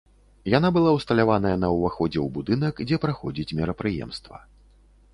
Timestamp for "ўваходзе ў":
1.75-2.27